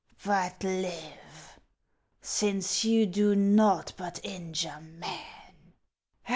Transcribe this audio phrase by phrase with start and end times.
[0.25, 1.59] But live,
[2.23, 5.75] since you do naught but injure men.